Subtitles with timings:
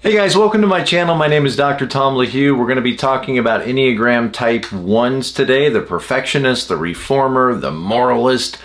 [0.00, 1.16] Hey guys, welcome to my channel.
[1.16, 1.84] My name is Dr.
[1.84, 2.56] Tom LaHue.
[2.56, 7.72] We're going to be talking about Enneagram Type 1s today, the perfectionist, the reformer, the
[7.72, 8.58] moralist,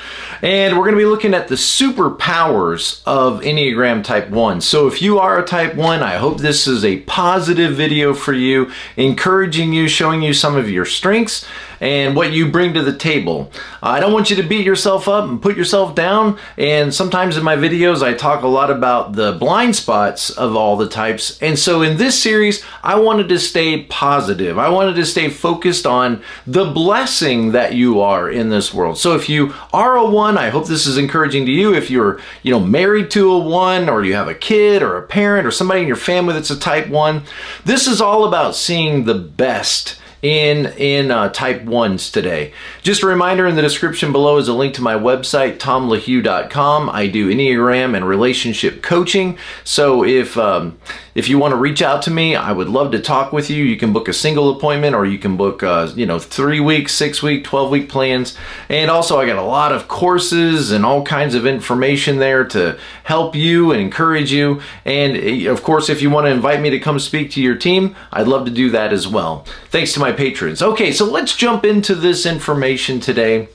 [0.44, 4.62] and we're going to be looking at the superpowers of Enneagram Type 1.
[4.62, 8.34] So if you are a Type 1, I hope this is a positive video for
[8.34, 11.48] you, encouraging you, showing you some of your strengths
[11.84, 13.52] and what you bring to the table.
[13.82, 17.44] I don't want you to beat yourself up and put yourself down, and sometimes in
[17.44, 21.60] my videos I talk a lot about the blind spots of all the types, and
[21.60, 24.58] so in this series I wanted to stay positive.
[24.58, 28.98] I wanted to stay focused on the blessing that you are in this world.
[28.98, 31.74] So if you are a 1, I hope this is encouraging to you.
[31.74, 35.06] If you're, you know, married to a 1 or you have a kid or a
[35.06, 37.24] parent or somebody in your family that's a type 1,
[37.66, 42.54] this is all about seeing the best in in uh, type 1s today.
[42.82, 46.90] Just a reminder in the description below is a link to my website tomlahue.com.
[46.90, 49.38] I do Enneagram and relationship coaching.
[49.64, 50.80] So if um,
[51.16, 53.64] if you want to reach out to me, I would love to talk with you.
[53.64, 56.90] You can book a single appointment or you can book, uh, you know, three week,
[56.90, 58.36] six week, 12 week plans.
[58.68, 62.80] And also, I got a lot of courses and all kinds of information there to
[63.04, 64.62] help you and encourage you.
[64.86, 67.56] And eh, of course, if you want to invite me to come speak to your
[67.56, 69.46] team, I'd love to do that as well.
[69.70, 70.62] Thanks to my patrons.
[70.62, 73.48] Okay, so let's jump into this information today.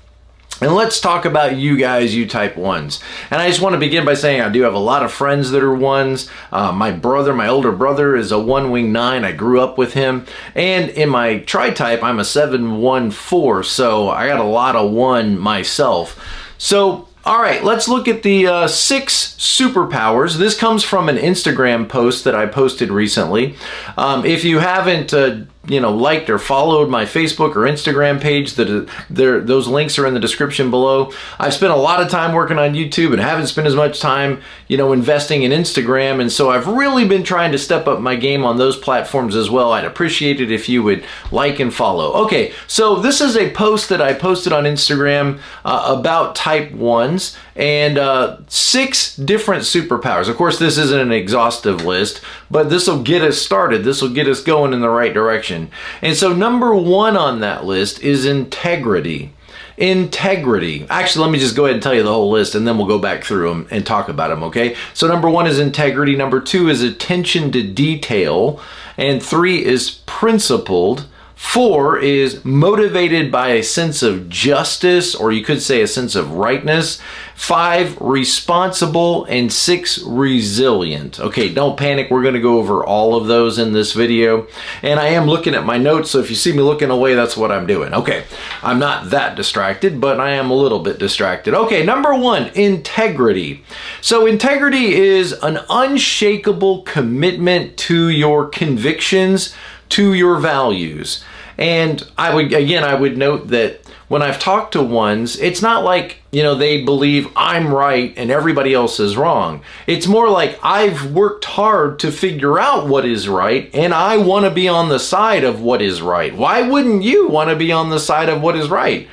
[0.61, 2.99] And let's talk about you guys, you type ones.
[3.31, 5.53] And I just want to begin by saying I do have a lot of friends
[5.53, 6.29] that are ones.
[6.51, 9.25] Uh, my brother, my older brother, is a one wing nine.
[9.25, 10.27] I grew up with him.
[10.57, 13.63] And in my tri type, I'm a seven one four.
[13.63, 16.21] So I got a lot of one myself.
[16.59, 20.39] So all right, let's look at the uh, six superpowers.
[20.39, 23.55] This comes from an Instagram post that I posted recently.
[23.99, 28.55] Um, if you haven't uh, you know liked or followed my Facebook or Instagram page,
[28.55, 31.13] that there those links are in the description below.
[31.39, 34.41] I've spent a lot of time working on YouTube and haven't spent as much time
[34.67, 38.17] you know investing in Instagram, and so I've really been trying to step up my
[38.17, 39.73] game on those platforms as well.
[39.73, 42.13] I'd appreciate it if you would like and follow.
[42.25, 47.37] Okay, so this is a post that I posted on Instagram uh, about Type Ones
[47.59, 50.29] and uh, six different superpowers.
[50.29, 53.83] Of course, this isn't an exhaustive list, but this will get us started.
[53.83, 55.71] This will get us going in the right direction.
[56.01, 59.35] And so, number one on that list is integrity.
[59.77, 60.87] Integrity.
[60.89, 62.87] Actually, let me just go ahead and tell you the whole list and then we'll
[62.87, 64.77] go back through them and talk about them, okay?
[64.95, 66.15] So, number one is integrity.
[66.15, 68.61] Number two is attention to detail.
[68.97, 71.07] And three is principled.
[71.39, 76.33] Four is motivated by a sense of justice, or you could say a sense of
[76.33, 77.01] rightness.
[77.37, 79.25] Five, responsible.
[79.27, 81.21] And six, resilient.
[81.21, 82.11] Okay, don't panic.
[82.11, 84.49] We're going to go over all of those in this video.
[84.83, 87.37] And I am looking at my notes, so if you see me looking away, that's
[87.37, 87.95] what I'm doing.
[87.95, 88.25] Okay,
[88.65, 91.55] I'm not that distracted, but I am a little bit distracted.
[91.55, 93.65] Okay, number one, integrity.
[94.01, 99.55] So, integrity is an unshakable commitment to your convictions
[99.91, 101.25] to your values.
[101.57, 105.85] And I would, again, I would note that when I've talked to ones, it's not
[105.85, 109.63] like, you know, they believe I'm right and everybody else is wrong.
[109.87, 114.47] It's more like I've worked hard to figure out what is right and I want
[114.47, 116.35] to be on the side of what is right.
[116.35, 119.09] Why wouldn't you want to be on the side of what is right?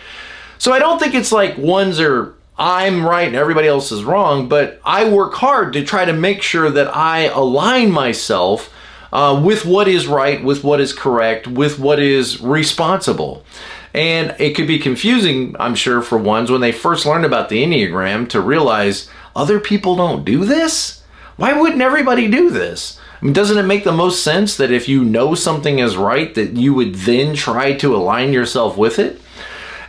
[0.57, 4.47] So I don't think it's like ones are I'm right and everybody else is wrong,
[4.47, 8.73] but I work hard to try to make sure that I align myself
[9.15, 13.45] uh, with what is right, with what is correct, with what is responsible.
[13.93, 17.63] And it could be confusing, I'm sure, for ones when they first learn about the
[17.63, 21.01] Enneagram to realize other people don't do this?
[21.37, 22.99] Why wouldn't everybody do this?
[23.21, 26.35] I mean, doesn't it make the most sense that if you know something is right,
[26.35, 29.21] that you would then try to align yourself with it?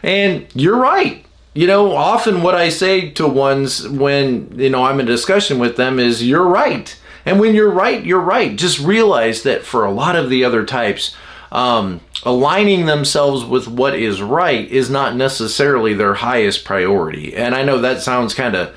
[0.05, 1.27] And you're right.
[1.53, 5.77] You know, often what I say to ones when, you know, I'm in discussion with
[5.77, 6.97] them is, you're right.
[7.27, 8.57] And when you're right, you're right.
[8.57, 11.15] Just realize that for a lot of the other types,
[11.53, 17.37] um, aligning themselves with what is right is not necessarily their highest priority.
[17.37, 18.75] And I know that sounds kind of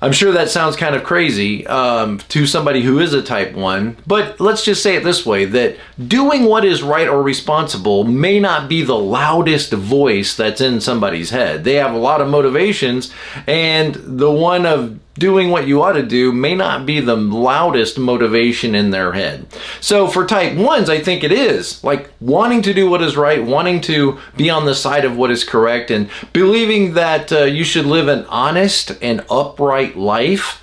[0.00, 3.96] I'm sure that sounds kind of crazy um, to somebody who is a type 1,
[4.06, 8.38] but let's just say it this way that doing what is right or responsible may
[8.38, 11.64] not be the loudest voice that's in somebody's head.
[11.64, 13.10] They have a lot of motivations,
[13.46, 17.98] and the one of doing what you ought to do may not be the loudest
[17.98, 19.46] motivation in their head.
[19.80, 23.44] So for type ones, I think it is like wanting to do what is right,
[23.44, 27.64] wanting to be on the side of what is correct, and believing that uh, you
[27.64, 30.62] should live an honest and upright life.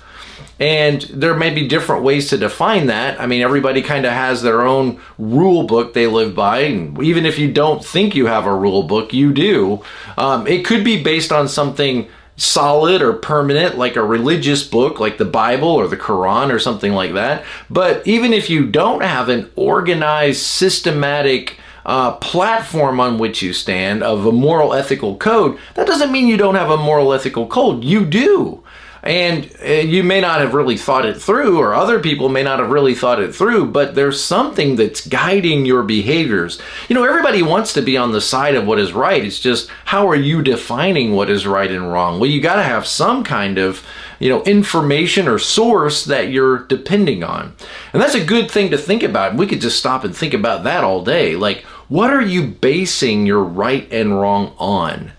[0.60, 3.20] And there may be different ways to define that.
[3.20, 6.60] I mean, everybody kind of has their own rule book they live by.
[6.60, 9.82] And even if you don't think you have a rule book, you do.
[10.16, 15.18] Um, it could be based on something solid or permanent like a religious book like
[15.18, 17.44] the Bible or the Quran or something like that.
[17.70, 24.02] But even if you don't have an organized, systematic uh, platform on which you stand
[24.02, 27.84] of a moral ethical code, that doesn't mean you don't have a moral ethical code.
[27.84, 28.63] You do.
[29.04, 32.58] And uh, you may not have really thought it through, or other people may not
[32.58, 36.58] have really thought it through, but there's something that's guiding your behaviors.
[36.88, 39.22] You know, everybody wants to be on the side of what is right.
[39.22, 42.18] It's just how are you defining what is right and wrong?
[42.18, 43.84] Well, you got to have some kind of
[44.20, 47.54] you know information or source that you're depending on
[47.92, 50.64] and that's a good thing to think about we could just stop and think about
[50.64, 55.12] that all day like what are you basing your right and wrong on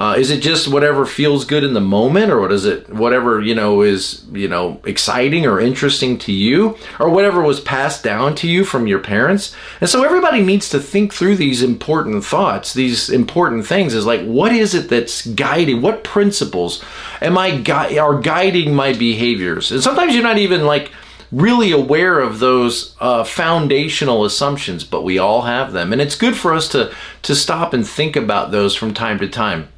[0.00, 3.42] uh, is it just whatever feels good in the moment, or what is it whatever
[3.42, 8.34] you know is you know exciting or interesting to you, or whatever was passed down
[8.34, 9.54] to you from your parents?
[9.78, 13.92] And so everybody needs to think through these important thoughts, these important things.
[13.92, 15.82] Is like, what is it that's guiding?
[15.82, 16.82] What principles
[17.20, 19.70] am I gui- are guiding my behaviors?
[19.70, 20.92] And sometimes you're not even like
[21.30, 26.36] really aware of those uh, foundational assumptions, but we all have them, and it's good
[26.36, 29.68] for us to to stop and think about those from time to time.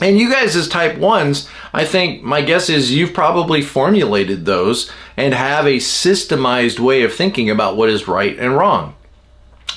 [0.00, 4.90] And you guys as type 1s, I think my guess is you've probably formulated those
[5.16, 8.94] and have a systemized way of thinking about what is right and wrong.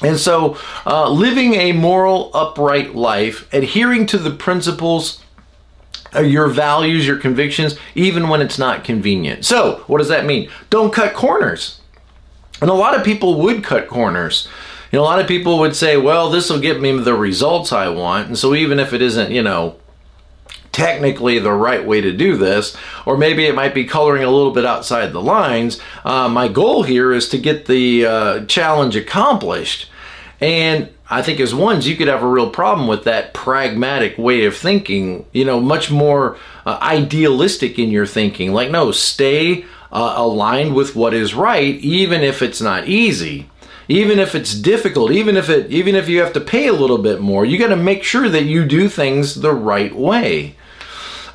[0.01, 5.21] And so, uh, living a moral, upright life, adhering to the principles,
[6.13, 9.45] uh, your values, your convictions, even when it's not convenient.
[9.45, 10.49] So, what does that mean?
[10.69, 11.79] Don't cut corners.
[12.61, 14.47] And a lot of people would cut corners.
[14.91, 17.71] You know, a lot of people would say, well, this will get me the results
[17.71, 18.27] I want.
[18.27, 19.77] And so, even if it isn't, you know,
[20.75, 22.75] technically the right way to do this,
[23.05, 25.79] or maybe it might be coloring a little bit outside the lines.
[26.03, 29.87] Uh, my goal here is to get the uh, challenge accomplished.
[30.41, 34.43] And I think as ones, you could have a real problem with that pragmatic way
[34.43, 38.51] of thinking, you know, much more uh, idealistic in your thinking.
[38.51, 39.63] Like, no, stay
[39.93, 43.49] uh, aligned with what is right, even if it's not easy
[43.87, 46.97] even if it's difficult even if it even if you have to pay a little
[46.97, 50.55] bit more you got to make sure that you do things the right way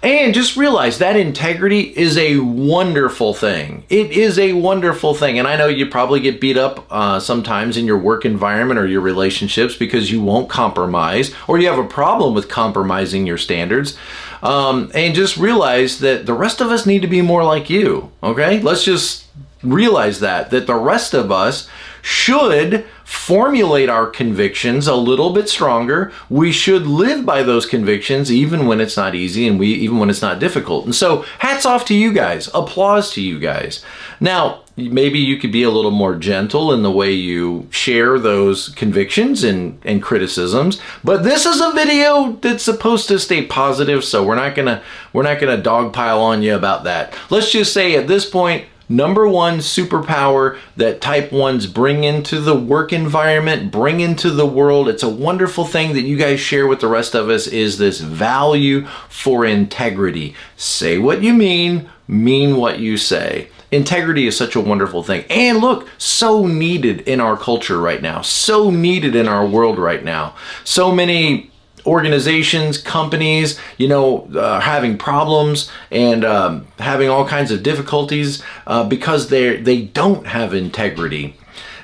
[0.02, 3.85] and just realize that integrity is a wonderful thing.
[3.91, 5.38] It is a wonderful thing.
[5.38, 8.87] And I know you probably get beat up uh, sometimes in your work environment or
[8.87, 13.97] your relationships because you won't compromise or you have a problem with compromising your standards.
[14.43, 18.11] Um, and just realize that the rest of us need to be more like you.
[18.23, 18.61] Okay?
[18.61, 19.26] Let's just
[19.62, 21.68] realize that, that the rest of us
[22.02, 26.12] should formulate our convictions a little bit stronger.
[26.28, 30.10] We should live by those convictions even when it's not easy and we even when
[30.10, 30.84] it's not difficult.
[30.84, 32.48] And so, hats off to you guys.
[32.54, 33.84] Applause to you guys.
[34.20, 38.70] Now, maybe you could be a little more gentle in the way you share those
[38.70, 44.24] convictions and, and criticisms but this is a video that's supposed to stay positive so
[44.24, 44.82] we're not gonna
[45.12, 49.26] we're not gonna dogpile on you about that let's just say at this point number
[49.26, 54.88] one superpower that type 1s bring into the work environment, bring into the world.
[54.88, 58.00] It's a wonderful thing that you guys share with the rest of us is this
[58.00, 60.34] value for integrity.
[60.56, 63.48] Say what you mean, mean what you say.
[63.72, 65.25] Integrity is such a wonderful thing.
[65.31, 70.02] And look, so needed in our culture right now, so needed in our world right
[70.02, 70.34] now.
[70.64, 71.50] So many
[71.86, 78.84] organizations, companies, you know, uh, having problems and um, having all kinds of difficulties uh,
[78.84, 81.34] because they they don't have integrity.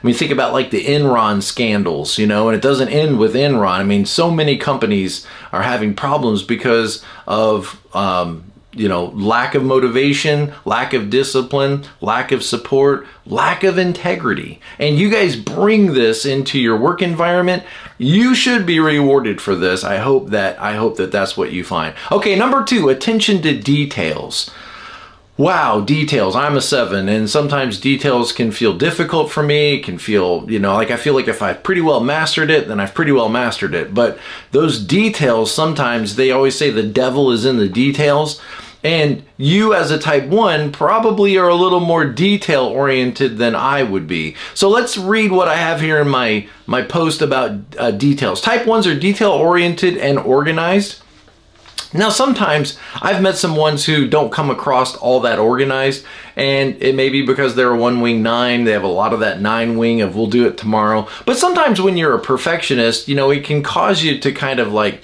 [0.03, 3.35] I mean, think about like the Enron scandals, you know, and it doesn't end with
[3.35, 3.81] Enron.
[3.81, 8.45] I mean, so many companies are having problems because of um,
[8.77, 14.61] you know, lack of motivation, lack of discipline, lack of support, lack of integrity.
[14.79, 17.65] And you guys bring this into your work environment.
[17.99, 19.85] You should be rewarded for this.
[19.85, 21.95] I hope that I hope that that's what you find.
[22.13, 24.51] Okay, number 2, attention to details.
[25.39, 26.35] Wow, details.
[26.35, 30.73] I'm a 7 and sometimes details can feel difficult for me, can feel, you know,
[30.73, 33.75] like I feel like if I've pretty well mastered it, then I've pretty well mastered
[33.75, 33.93] it.
[33.93, 34.19] But
[34.53, 38.41] those details sometimes they always say the devil is in the details.
[38.87, 43.83] And you, as a type 1, probably are a little more detail oriented than I
[43.83, 44.37] would be.
[44.55, 48.41] So let's read what I have here in my, my post about uh, details.
[48.41, 51.03] Type 1s are detail oriented and organized.
[51.93, 56.05] Now, sometimes I've met some ones who don't come across all that organized,
[56.37, 58.63] and it may be because they're a one wing nine.
[58.63, 61.09] They have a lot of that nine wing of we'll do it tomorrow.
[61.25, 64.73] But sometimes when you're a perfectionist, you know, it can cause you to kind of
[64.73, 65.03] like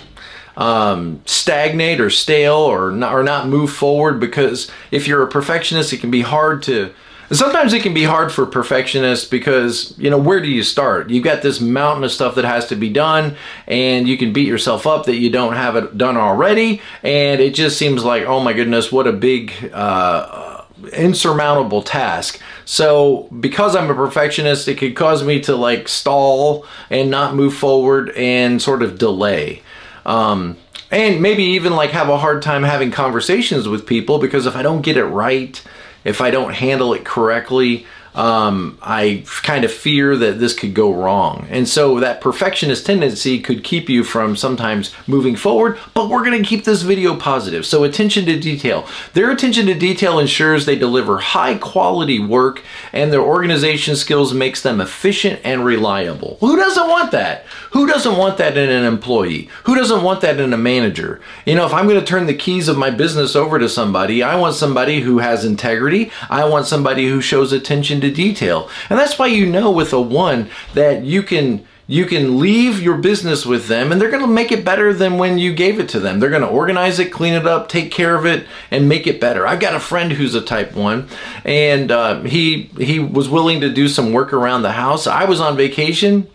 [0.57, 5.93] um, stagnate or stale or not, or not move forward because if you're a perfectionist,
[5.93, 6.93] it can be hard to
[7.33, 11.11] sometimes it can be hard for perfectionists because, you know, where do you start?
[11.11, 14.47] You've got this mountain of stuff that has to be done, and you can beat
[14.47, 16.81] yourself up that you don't have it done already.
[17.03, 22.41] And it just seems like, oh my goodness, what a big, uh, insurmountable task.
[22.65, 27.55] So, because I'm a perfectionist, it could cause me to like stall and not move
[27.55, 29.63] forward and sort of delay.
[30.05, 30.57] Um,
[30.91, 34.63] and maybe even like have a hard time having conversations with people because if I
[34.63, 35.61] don't get it right,
[36.05, 40.93] if I don't handle it correctly, um, I kind of fear that this could go
[40.93, 41.47] wrong.
[41.51, 46.43] And so that perfectionist tendency could keep you from sometimes moving forward, but we're going
[46.43, 47.65] to keep this video positive.
[47.65, 48.87] So attention to detail.
[49.15, 54.63] Their attention to detail ensures they deliver high quality work and their organization skills makes
[54.63, 56.37] them efficient and reliable.
[56.41, 57.47] Who doesn't want that?
[57.71, 59.49] Who doesn't want that in an employee?
[59.65, 61.21] Who doesn't want that in a manager?
[61.47, 64.23] You know, if I'm going to turn the keys of my business over to somebody,
[64.23, 66.11] I want somebody who has integrity.
[66.29, 68.69] I want somebody who shows attention to detail.
[68.91, 72.97] And that's why you know with a one that you can you can leave your
[72.97, 75.89] business with them and they're going to make it better than when you gave it
[75.91, 76.21] to them.
[76.21, 79.21] They're going to organize it, clean it up, take care of it, and make it
[79.21, 79.47] better.
[79.47, 81.09] I've got a friend who's a type one,
[81.45, 85.07] and uh, he he was willing to do some work around the house.
[85.07, 86.29] I was on vacation.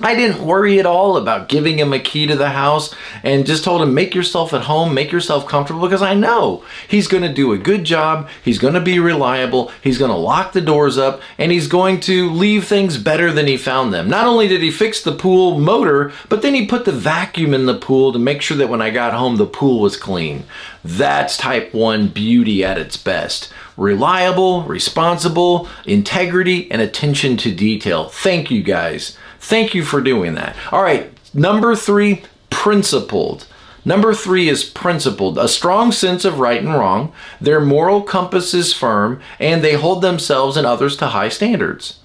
[0.00, 2.94] I didn't worry at all about giving him a key to the house
[3.24, 7.08] and just told him, make yourself at home, make yourself comfortable because I know he's
[7.08, 8.28] going to do a good job.
[8.44, 9.72] He's going to be reliable.
[9.82, 13.48] He's going to lock the doors up and he's going to leave things better than
[13.48, 14.08] he found them.
[14.08, 17.66] Not only did he fix the pool motor, but then he put the vacuum in
[17.66, 20.44] the pool to make sure that when I got home, the pool was clean.
[20.84, 23.52] That's type 1 beauty at its best.
[23.76, 28.08] Reliable, responsible, integrity, and attention to detail.
[28.08, 29.16] Thank you guys.
[29.40, 30.56] Thank you for doing that.
[30.72, 33.46] All right, number three, principled.
[33.84, 37.12] Number three is principled, a strong sense of right and wrong.
[37.40, 42.00] Their moral compass is firm, and they hold themselves and others to high standards.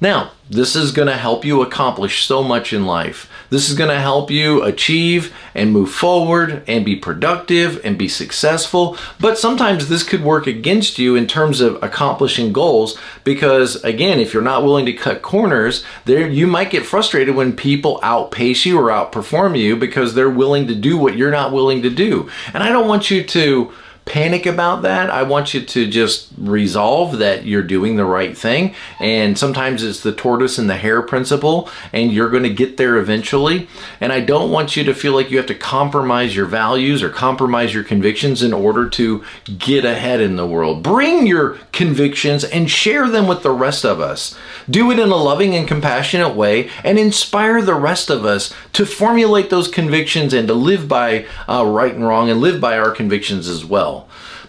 [0.00, 3.30] Now, this is going to help you accomplish so much in life.
[3.50, 8.08] This is going to help you achieve and move forward and be productive and be
[8.08, 8.96] successful.
[9.20, 14.32] But sometimes this could work against you in terms of accomplishing goals because again, if
[14.32, 18.78] you're not willing to cut corners, there you might get frustrated when people outpace you
[18.78, 22.30] or outperform you because they're willing to do what you're not willing to do.
[22.54, 23.72] And I don't want you to
[24.10, 25.08] panic about that.
[25.08, 28.74] I want you to just resolve that you're doing the right thing.
[28.98, 32.96] And sometimes it's the tortoise and the hare principle, and you're going to get there
[32.96, 33.68] eventually.
[34.00, 37.08] And I don't want you to feel like you have to compromise your values or
[37.08, 39.22] compromise your convictions in order to
[39.58, 40.82] get ahead in the world.
[40.82, 44.36] Bring your convictions and share them with the rest of us.
[44.68, 48.84] Do it in a loving and compassionate way and inspire the rest of us to
[48.84, 52.90] formulate those convictions and to live by uh, right and wrong and live by our
[52.90, 53.99] convictions as well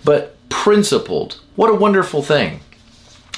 [0.04, 1.40] but principled.
[1.56, 2.62] What a wonderful thing.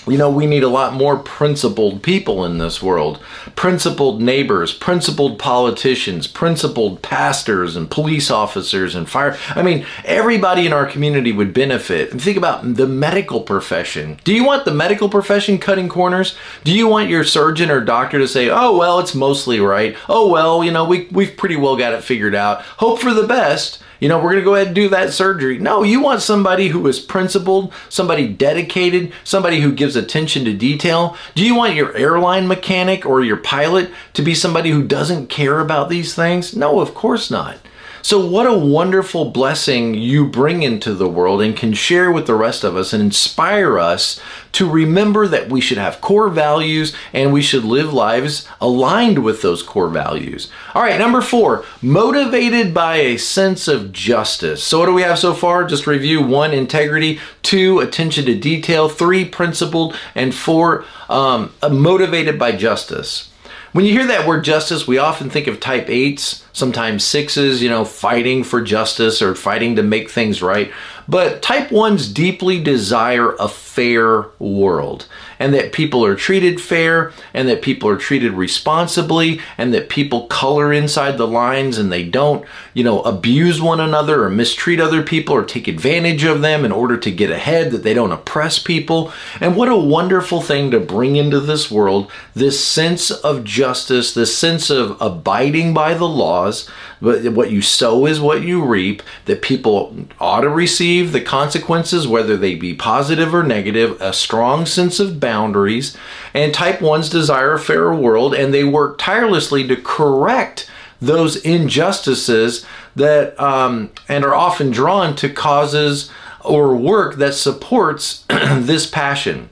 [0.06, 3.22] You know, we need a lot more principled people in this world.
[3.56, 9.38] Principled neighbors, principled politicians, principled pastors and police officers and fire.
[9.50, 12.12] I mean, everybody in our community would benefit.
[12.12, 14.20] Think about the medical profession.
[14.26, 16.36] Do you want the medical profession cutting corners?
[16.66, 19.96] Do you want your surgeon or doctor to say, oh, well, it's mostly right.
[20.10, 22.62] Oh, well, you know, we, we've pretty well got it figured out.
[22.62, 25.58] Hope for the best you know, we're going to go ahead and do that surgery.
[25.58, 31.16] No, you want somebody who is principled, somebody dedicated, somebody who gives attention to detail.
[31.36, 35.62] Do you want your airline mechanic or your pilot to be somebody who doesn't care
[35.62, 36.54] about these things?
[36.54, 37.60] No, of course not.
[38.06, 42.36] So, what a wonderful blessing you bring into the world and can share with the
[42.36, 44.20] rest of us and inspire us
[44.52, 49.42] to remember that we should have core values and we should live lives aligned with
[49.42, 50.52] those core values.
[50.76, 54.62] All right, number four, motivated by a sense of justice.
[54.62, 55.64] So, what do we have so far?
[55.64, 62.52] Just review one, integrity, two, attention to detail, three, principled, and four, um, motivated by
[62.52, 63.30] justice.
[63.74, 67.70] When you hear that word justice, we often think of type 8s, sometimes 6s, you
[67.70, 70.72] know, fighting for justice or fighting to make things right.
[71.08, 75.08] But type 1s deeply desire a fair world
[75.40, 80.28] and that people are treated fair and that people are treated responsibly and that people
[80.28, 85.04] color inside the lines and they don't, you know, abuse one another or mistreat other
[85.04, 88.60] people or take advantage of them in order to get ahead, that they don't oppress
[88.60, 89.12] people.
[89.40, 94.36] And what a wonderful thing to bring into this world this sense of justice, this
[94.36, 96.70] sense of abiding by the laws,
[97.02, 102.08] but what you sow is what you reap, that people ought to receive the consequences,
[102.08, 105.96] whether they be positive or negative, a strong sense of boundaries,
[106.34, 110.70] and type 1s desire a fairer world, and they work tirelessly to correct
[111.02, 112.66] those injustices
[112.96, 116.12] that um, and are often drawn to causes
[116.44, 119.50] or work that supports this passion.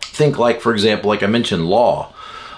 [0.00, 2.12] think like, for example, like I mentioned, law.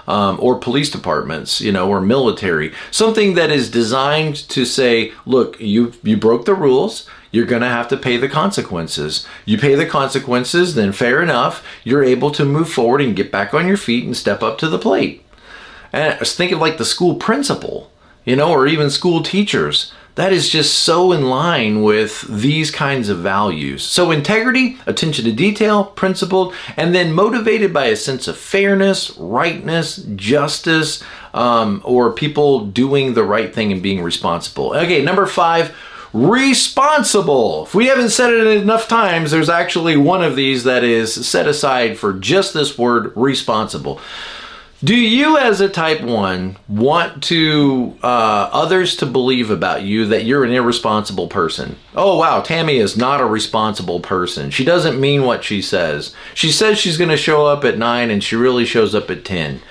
[0.07, 5.61] Um, or police departments, you know, or military, something that is designed to say, look,
[5.61, 9.25] you you broke the rules, you're going to have to pay the consequences.
[9.45, 13.53] You pay the consequences, then fair enough, you're able to move forward and get back
[13.53, 15.25] on your feet and step up to the plate.
[15.93, 17.91] And I was thinking like the school principal,
[18.25, 19.91] you know, or even school teachers.
[20.15, 23.81] That is just so in line with these kinds of values.
[23.81, 30.03] So, integrity, attention to detail, principled, and then motivated by a sense of fairness, rightness,
[30.17, 31.01] justice,
[31.33, 34.75] um, or people doing the right thing and being responsible.
[34.75, 35.73] Okay, number five,
[36.13, 37.63] responsible.
[37.63, 41.47] If we haven't said it enough times, there's actually one of these that is set
[41.47, 43.99] aside for just this word responsible.
[44.83, 50.25] Do you, as a type 1, want to uh, others to believe about you that
[50.25, 51.75] you're an irresponsible person?
[51.93, 54.49] Oh, wow, Tammy is not a responsible person.
[54.49, 56.15] She doesn't mean what she says.
[56.33, 59.23] She says she's going to show up at 9 and she really shows up at
[59.23, 59.61] 10.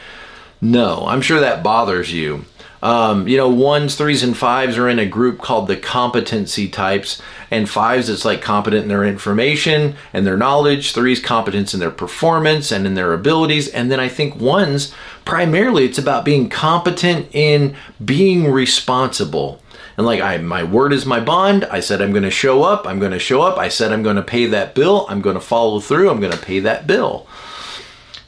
[0.61, 2.45] No, I'm sure that bothers you.
[2.83, 7.21] Um, you know, ones, threes, and fives are in a group called the competency types.
[7.51, 10.93] And fives, it's like competent in their information and their knowledge.
[10.93, 13.69] Threes, competence in their performance and in their abilities.
[13.69, 14.95] And then I think ones,
[15.25, 19.61] primarily, it's about being competent in being responsible.
[19.99, 21.65] And like I, my word is my bond.
[21.67, 22.87] I said I'm going to show up.
[22.87, 23.59] I'm going to show up.
[23.59, 25.05] I said I'm going to pay that bill.
[25.11, 26.09] I'm going to follow through.
[26.09, 27.27] I'm going to pay that bill.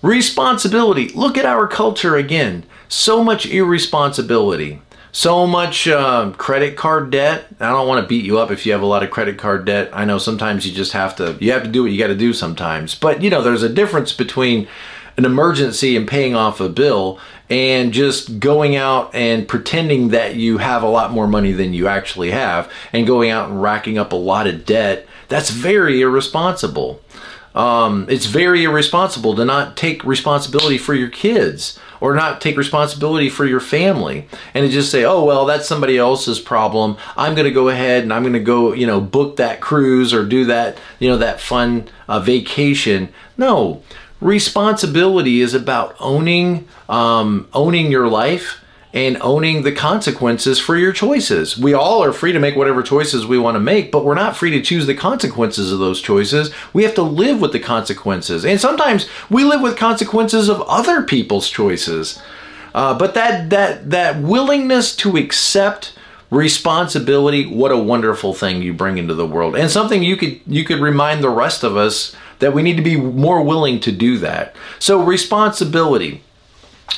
[0.02, 1.09] Responsibility.
[1.11, 4.83] Look at our culture again so much irresponsibility,
[5.13, 7.47] so much uh, credit card debt.
[7.59, 9.65] I don't want to beat you up if you have a lot of credit card
[9.65, 9.89] debt.
[9.95, 12.15] I know sometimes you just have to, you have to do what you got to
[12.15, 12.95] do sometimes.
[12.95, 14.69] But you know, there's a difference between
[15.17, 17.19] an emergency and paying off a bill
[17.49, 21.89] and just going out and pretending that you have a lot more money than you
[21.89, 25.07] actually have and going out and racking up a lot of debt.
[25.29, 27.01] That's very irresponsible.
[27.55, 33.28] Um, it's very irresponsible to not take responsibility for your kids or not take responsibility
[33.28, 36.97] for your family and just say, oh, well, that's somebody else's problem.
[37.16, 40.12] I'm going to go ahead and I'm going to go, you know, book that cruise
[40.12, 43.09] or do that, you know, that fun uh, vacation.
[43.38, 43.85] No,
[44.21, 48.61] responsibility is about owning, um, owning your life
[48.95, 51.57] and owning the consequences for your choices.
[51.57, 54.37] We all are free to make whatever choices we want to make, but we're not
[54.37, 56.52] free to choose the consequences of those choices.
[56.73, 58.45] We have to live with the consequences.
[58.45, 62.21] And sometimes we live with consequences of other people's choices.
[62.75, 65.95] Uh, but that that that willingness to accept
[66.31, 69.55] responsibility, what a wonderful thing you bring into the world.
[69.55, 72.83] And something you could you could remind the rest of us that we need to
[72.83, 74.57] be more willing to do that.
[74.78, 76.23] So responsibility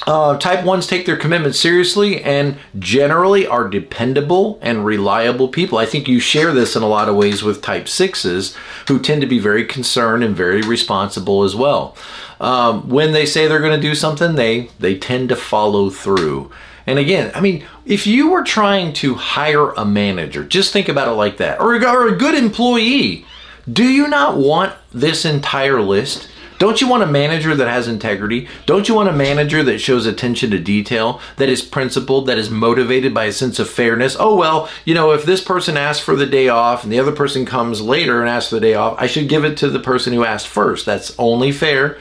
[0.07, 5.79] uh, type 1s take their commitment seriously and generally are dependable and reliable people.
[5.79, 8.55] I think you share this in a lot of ways with type 6s
[8.89, 11.97] who tend to be very concerned and very responsible as well.
[12.41, 16.51] Um, when they say they're going to do something, they, they tend to follow through.
[16.87, 21.09] And again, I mean, if you were trying to hire a manager, just think about
[21.09, 23.25] it like that, or, or a good employee,
[23.73, 26.29] do you not want this entire list?
[26.65, 28.49] Don't you want a manager that has integrity?
[28.65, 32.49] Don't you want a manager that shows attention to detail, that is principled, that is
[32.49, 34.17] motivated by a sense of fairness?
[34.19, 37.13] Oh, well, you know, if this person asks for the day off and the other
[37.13, 39.79] person comes later and asks for the day off, I should give it to the
[39.79, 40.87] person who asked first.
[40.87, 41.99] That's only fair.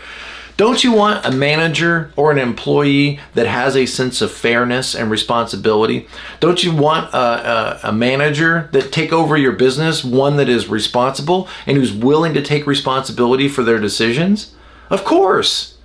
[0.56, 5.10] Don't you want a manager or an employee that has a sense of fairness and
[5.10, 6.08] responsibility?
[6.40, 10.68] Don't you want a, a, a, manager that take over your business, one that is
[10.68, 14.54] responsible and who's willing to take responsibility for their decisions?
[14.92, 15.78] Of course.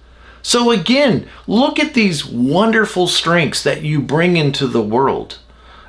[0.42, 5.38] So again, look at these wonderful strengths that you bring into the world.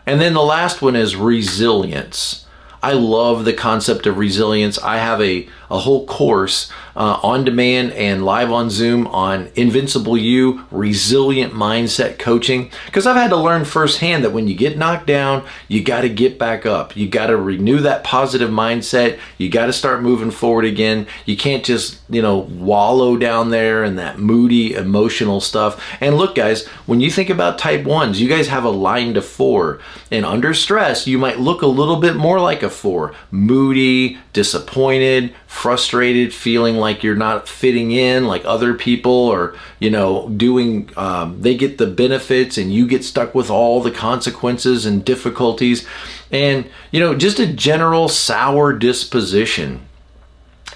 [0.05, 2.45] And then the last one is resilience.
[2.81, 4.79] I love the concept of resilience.
[4.79, 10.17] I have a, a whole course uh, on demand and live on Zoom on Invincible
[10.17, 12.71] You, resilient mindset coaching.
[12.87, 16.09] Because I've had to learn firsthand that when you get knocked down, you got to
[16.09, 16.97] get back up.
[16.97, 19.19] You got to renew that positive mindset.
[19.37, 21.07] You got to start moving forward again.
[21.25, 25.81] You can't just, you know, wallow down there in that moody, emotional stuff.
[26.01, 29.21] And look, guys, when you think about type ones, you guys have a line to
[29.21, 29.79] four.
[30.11, 35.33] And under stress, you might look a little bit more like a four moody, disappointed,
[35.49, 41.41] frustrated, feeling like you're not fitting in like other people, or, you know, doing, um,
[41.41, 45.87] they get the benefits and you get stuck with all the consequences and difficulties.
[46.31, 49.81] And, you know, just a general sour disposition.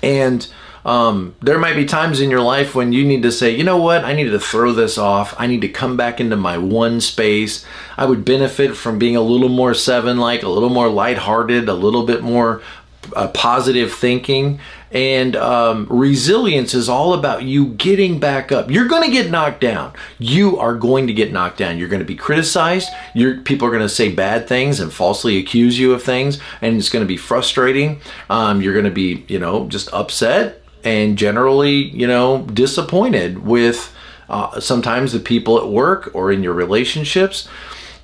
[0.01, 0.47] And,
[0.85, 3.77] um, there might be times in your life when you need to say, you know
[3.77, 5.33] what, I need to throw this off.
[5.37, 7.63] I need to come back into my one space.
[7.95, 11.73] I would benefit from being a little more seven like, a little more lighthearted, a
[11.73, 12.61] little bit more
[13.15, 14.59] uh, positive thinking.
[14.91, 18.69] And um, resilience is all about you getting back up.
[18.69, 19.93] You're going to get knocked down.
[20.19, 21.79] You are going to get knocked down.
[21.79, 22.89] You're going to be criticized.
[23.15, 26.77] Your people are going to say bad things and falsely accuse you of things, and
[26.77, 28.01] it's going to be frustrating.
[28.29, 33.95] Um, you're going to be, you know, just upset and generally, you know, disappointed with
[34.29, 37.47] uh, sometimes the people at work or in your relationships.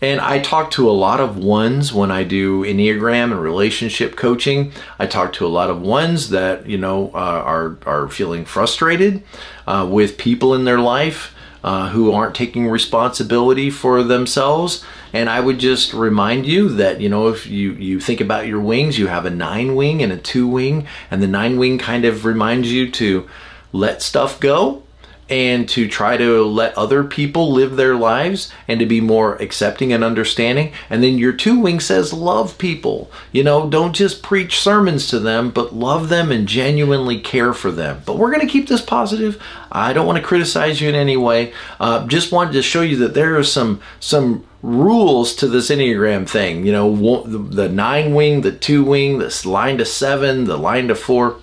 [0.01, 4.71] And I talk to a lot of ones when I do Enneagram and relationship coaching.
[4.97, 9.23] I talk to a lot of ones that, you know, uh, are, are feeling frustrated
[9.67, 14.85] uh, with people in their life uh, who aren't taking responsibility for themselves.
[15.12, 18.62] And I would just remind you that, you know, if you, you think about your
[18.62, 22.05] wings, you have a nine wing and a two wing, and the nine wing kind
[22.05, 23.27] of reminds you to
[23.73, 24.83] let stuff go
[25.29, 29.93] and to try to let other people live their lives and to be more accepting
[29.93, 30.71] and understanding.
[30.89, 33.11] And then your two wing says love people.
[33.31, 37.71] You know, don't just preach sermons to them, but love them and genuinely care for
[37.71, 38.01] them.
[38.05, 39.41] But we're going to keep this positive.
[39.71, 41.53] I don't want to criticize you in any way.
[41.79, 46.27] Uh, just wanted to show you that there are some some rules to this enneagram
[46.27, 46.65] thing.
[46.65, 50.95] You know, the, nine wing, the two wing, this line to seven, the line to
[50.95, 51.39] four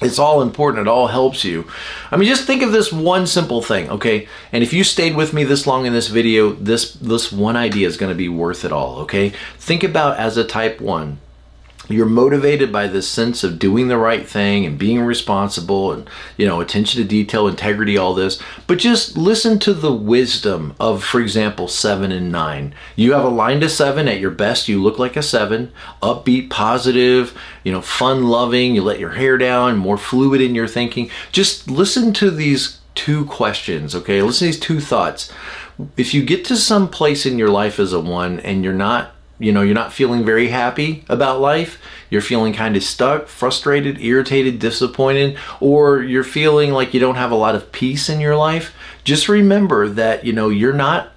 [0.00, 0.86] it's all important.
[0.86, 1.68] It all helps you.
[2.10, 4.28] I mean, just think of this one simple thing, okay?
[4.52, 7.86] And if you stayed with me this long in this video, this, this one idea
[7.86, 9.32] is going to be worth it all, okay?
[9.58, 11.18] Think about as a type 1,
[11.90, 16.46] you're motivated by this sense of doing the right thing and being responsible and you
[16.46, 18.40] know attention to detail integrity all this.
[18.66, 23.28] But just listen to the wisdom of for example 7 and 9 you have a
[23.28, 25.72] line to 7 at your best you look like a 7
[26.02, 28.74] upbeat positive you know fun loving.
[28.74, 31.10] You let your hair down more fluid in your thinking.
[31.32, 34.22] Just listen to these two questions okay?
[34.22, 35.32] Listen to these two thoughts.
[35.96, 39.14] If you get to some place in your life as a 1 and you're not
[39.40, 44.00] you know, you're not feeling very happy about life, you're feeling kind of stuck, frustrated,
[44.00, 48.36] irritated, disappointed, or you're feeling like you don't have a lot of peace in your
[48.36, 48.72] life,
[49.02, 51.12] just remember that, you know, you're not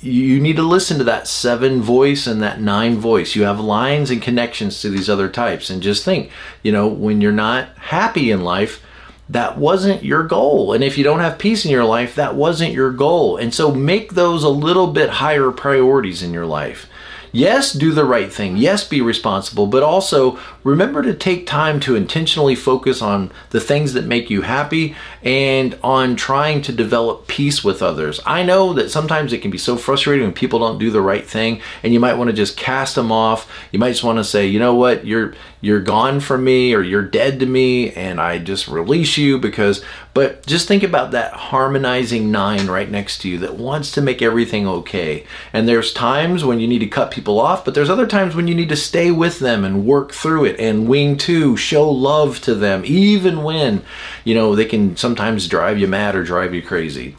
[0.00, 3.34] you need to listen to that seven voice and that nine voice.
[3.34, 5.70] You have lines and connections to these other types.
[5.70, 6.30] And just think,
[6.62, 8.84] you know, when you're not happy in life,
[9.30, 10.74] that wasn't your goal.
[10.74, 13.38] And if you don't have peace in your life, that wasn't your goal.
[13.38, 16.86] And so make those a little bit higher priorities in your life.
[17.32, 18.58] Yes, do the right thing.
[18.58, 23.92] Yes, be responsible, but also remember to take time to intentionally focus on the things
[23.92, 28.20] that make you happy and on trying to develop peace with others.
[28.24, 31.26] I know that sometimes it can be so frustrating when people don't do the right
[31.26, 33.50] thing and you might want to just cast them off.
[33.72, 35.06] You might just want to say, "You know what?
[35.06, 39.38] You're you're gone from me or you're dead to me and I just release you
[39.38, 39.82] because
[40.14, 44.20] but just think about that harmonizing nine right next to you that wants to make
[44.20, 45.24] everything okay.
[45.52, 48.46] And there's times when you need to cut people off, but there's other times when
[48.46, 52.40] you need to stay with them and work through it and wing two, show love
[52.42, 53.82] to them, even when,
[54.24, 57.16] you know, they can sometimes drive you mad or drive you crazy.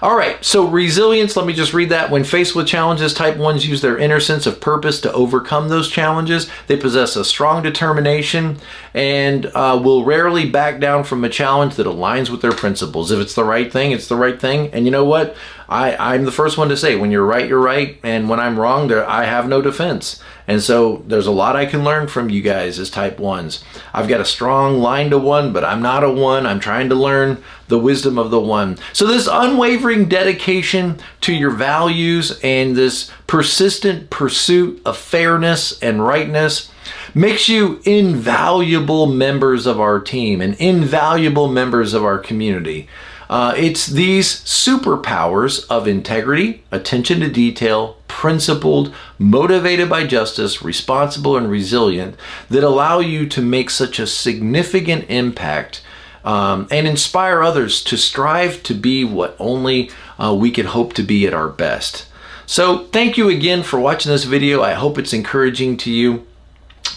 [0.00, 2.08] All right, so resilience, let me just read that.
[2.08, 5.90] When faced with challenges, type 1s use their inner sense of purpose to overcome those
[5.90, 6.48] challenges.
[6.68, 8.58] They possess a strong determination
[8.94, 13.10] and uh, will rarely back down from a challenge that aligns with their principles.
[13.10, 14.72] If it's the right thing, it's the right thing.
[14.72, 15.36] And you know what?
[15.68, 17.98] I, I'm the first one to say when you're right, you're right.
[18.04, 20.22] And when I'm wrong, there, I have no defense.
[20.48, 23.62] And so there's a lot I can learn from you guys as type ones.
[23.92, 26.46] I've got a strong line to one, but I'm not a one.
[26.46, 28.78] I'm trying to learn the wisdom of the one.
[28.94, 36.70] So this unwavering dedication to your values and this persistent pursuit of fairness and rightness
[37.14, 42.88] makes you invaluable members of our team and invaluable members of our community.
[43.28, 51.50] Uh, it's these superpowers of integrity, attention to detail, principled, motivated by justice, responsible, and
[51.50, 52.16] resilient
[52.48, 55.82] that allow you to make such a significant impact
[56.24, 61.02] um, and inspire others to strive to be what only uh, we could hope to
[61.02, 62.06] be at our best.
[62.46, 64.62] So, thank you again for watching this video.
[64.62, 66.26] I hope it's encouraging to you.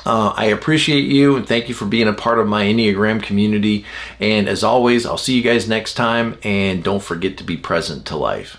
[0.06, 3.86] Uh, I appreciate you and thank you for being a part of my Enneagram community.
[4.20, 6.38] And as always, I'll see you guys next time.
[6.44, 8.58] And don't forget to be present to life.